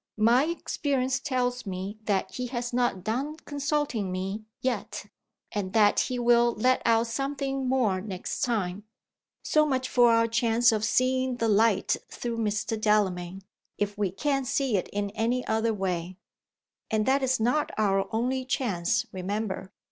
My 0.17 0.45
experience 0.45 1.19
tells 1.19 1.67
me 1.67 1.99
that 2.05 2.33
he 2.33 2.47
has 2.47 2.73
not 2.73 3.03
done 3.03 3.35
consulting 3.37 4.11
me 4.11 4.45
yet 4.59 5.05
and 5.51 5.73
that 5.73 5.99
he 5.99 6.17
will 6.17 6.53
let 6.55 6.81
out 6.85 7.05
something 7.05 7.69
more 7.69 8.01
next 8.01 8.41
time. 8.41 8.83
So 9.43 9.63
much 9.63 9.87
for 9.87 10.11
our 10.11 10.25
chance 10.27 10.71
of 10.71 10.83
seeing 10.83 11.35
the 11.35 11.47
light 11.47 11.97
through 12.09 12.39
Mr. 12.39 12.81
Delamayn 12.81 13.43
if 13.77 13.95
we 13.95 14.09
can't 14.09 14.47
see 14.47 14.75
it 14.75 14.87
in 14.87 15.11
any 15.11 15.45
other 15.45 15.71
way. 15.71 16.17
And 16.89 17.05
that 17.05 17.21
is 17.21 17.39
not 17.39 17.69
our 17.77 18.07
only 18.11 18.43
chance, 18.43 19.05
remember. 19.11 19.71